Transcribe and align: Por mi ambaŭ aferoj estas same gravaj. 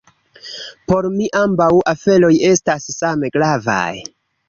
Por 0.91 1.09
mi 1.17 1.27
ambaŭ 1.41 1.69
aferoj 1.93 2.33
estas 2.55 2.91
same 2.99 3.35
gravaj. 3.39 3.89